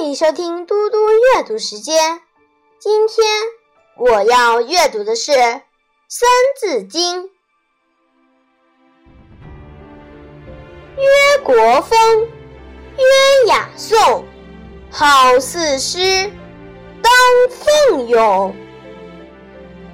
[0.00, 2.22] 欢迎收听嘟嘟阅读时间。
[2.78, 3.26] 今天
[3.98, 5.32] 我要阅读的是
[6.08, 6.26] 《三
[6.58, 7.24] 字经》。
[10.96, 12.22] 曰国风，
[12.96, 14.24] 曰雅颂，
[14.90, 16.32] 好四诗，
[17.02, 17.12] 当
[17.50, 18.56] 奋勇。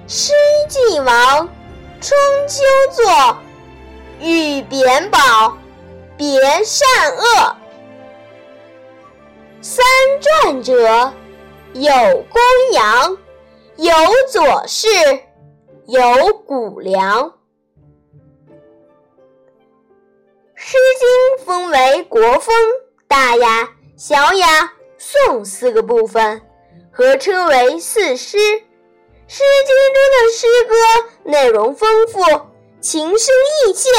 [0.07, 0.33] 诗
[0.69, 1.49] 既亡，
[2.01, 2.17] 春
[2.47, 2.63] 秋
[2.93, 3.39] 作，
[4.21, 5.59] 欲贬宝，
[6.17, 7.57] 别善恶。
[9.63, 9.85] 三
[10.21, 11.13] 传者，
[11.73, 11.91] 有
[12.31, 12.41] 公
[12.73, 13.19] 羊，
[13.77, 13.93] 有
[14.31, 14.89] 左氏，
[15.87, 17.31] 有谷梁。
[20.55, 22.55] 《诗经》分为国风、
[23.09, 26.43] 大雅、小雅、颂四个部分，
[26.93, 28.37] 合称为四诗。
[29.29, 32.21] 《诗经》中的诗歌内容丰富，
[32.81, 33.35] 情深
[33.67, 33.91] 意切，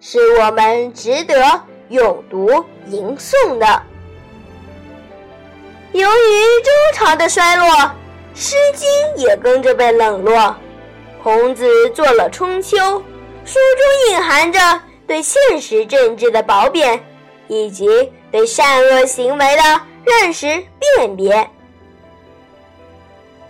[0.00, 3.82] 是我们值得咏读吟诵的。
[5.92, 7.66] 由于周朝的衰落，
[8.32, 10.54] 《诗经》也跟着被冷落。
[11.20, 12.76] 孔子做了《春秋》，
[13.44, 14.58] 书中隐含着
[15.04, 17.04] 对现实政治的褒贬，
[17.48, 17.88] 以及
[18.30, 19.62] 对善恶行为的
[20.04, 20.46] 认识
[20.78, 21.32] 辨别。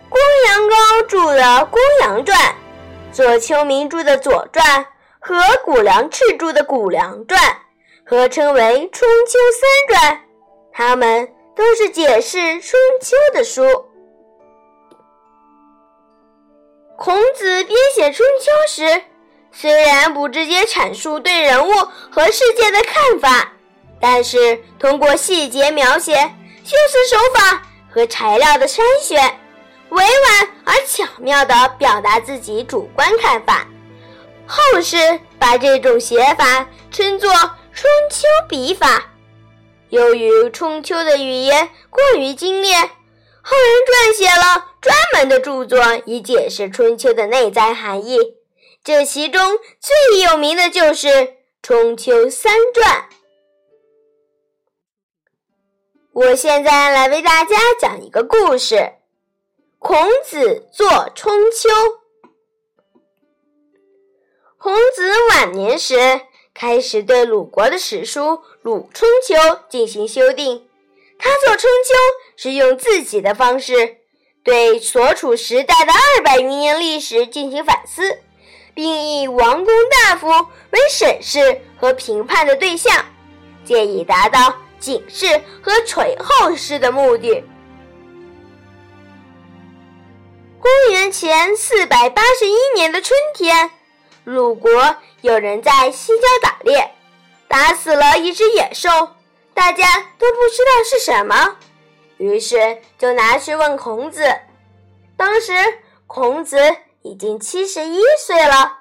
[0.09, 2.39] 公羊高著的《公羊传》，
[3.13, 4.65] 左丘明著的《左传》
[5.19, 7.39] 和谷梁赤著的《谷梁传》，
[8.05, 10.15] 合称为《春秋三传》。
[10.73, 11.29] 他们。
[11.57, 13.63] 都是解释春秋的书。
[16.97, 19.03] 孔子编写春秋时，
[19.53, 21.73] 虽然不直接阐述对人物
[22.11, 23.53] 和世界的看法，
[24.01, 26.15] 但是通过细节描写、
[26.65, 29.19] 修辞手法和材料的筛选，
[29.89, 33.67] 委婉而巧妙地表达自己主观看法。
[34.47, 34.97] 后世
[35.39, 37.31] 把这种写法称作
[37.73, 39.05] 春秋笔法。
[39.91, 42.81] 由于春秋的语言过于精炼，
[43.43, 48.37] 后人撰写了专门的著作以解释春秋的内在含义。
[48.85, 51.09] 这其中最有名的就是
[51.61, 53.09] 《春秋三传》。
[56.13, 58.93] 我现在来为大家讲一个故事：
[59.79, 61.69] 孔子作春秋。
[64.57, 65.97] 孔子晚年时。
[66.53, 68.21] 开始对鲁国的史书
[68.63, 69.35] 《鲁春秋》
[69.69, 70.67] 进行修订。
[71.19, 71.95] 他做《春秋》
[72.43, 73.99] 是用自己的方式，
[74.43, 78.19] 对所处时代的二百余年历史进行反思，
[78.75, 80.29] 并以王公大夫
[80.71, 83.07] 为审视和评判的对象，
[83.65, 87.45] 借以达到警示和垂后世的目的。
[90.59, 93.71] 公元前四百八十一年的春天。
[94.25, 94.71] 鲁国
[95.23, 96.95] 有人在西郊打猎，
[97.47, 98.89] 打死了一只野兽，
[99.53, 99.85] 大家
[100.19, 101.57] 都不知道是什么，
[102.17, 104.23] 于是就拿去问孔子。
[105.17, 105.53] 当时
[106.07, 106.59] 孔子
[107.03, 108.79] 已经七十一岁了，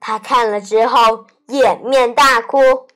[0.00, 2.88] 他看了之后掩面大哭。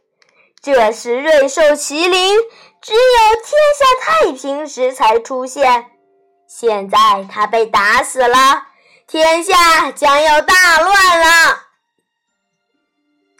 [0.60, 2.36] 这是瑞兽麒麟，
[2.82, 2.98] 只有
[3.36, 5.86] 天下太平时才出现，
[6.48, 6.98] 现在
[7.32, 8.66] 他被打死了，
[9.06, 11.69] 天下将要大乱了。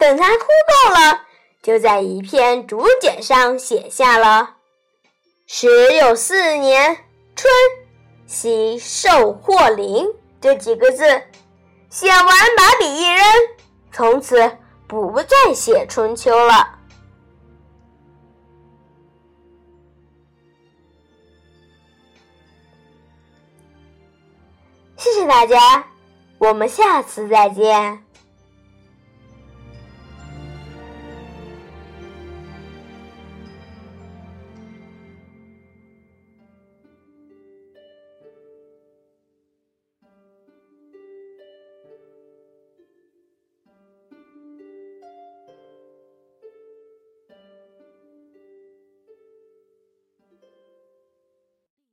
[0.01, 1.27] 等他哭够了，
[1.63, 4.57] 就在一片竹简上写下了
[5.47, 5.69] “时
[5.99, 6.97] 有四年
[7.37, 7.53] 春，
[8.27, 10.07] 喜寿获麟”
[10.41, 11.05] 这几个字。
[11.91, 13.23] 写完，把笔一扔，
[13.93, 14.57] 从此
[14.89, 16.79] 不再写春秋了。
[24.97, 25.85] 谢谢大家，
[26.39, 28.03] 我们下次再见。